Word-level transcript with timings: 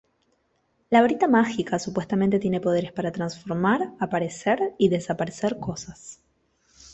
La 0.89 1.01
varita 1.01 1.27
mágica 1.27 1.77
supuestamente 1.77 2.39
tiene 2.39 2.59
poderes 2.59 2.91
para 2.91 3.11
transformar, 3.11 3.91
aparecer 3.99 4.73
y 4.79 4.89
desaparecer 4.89 5.59
cosas. 5.59 6.17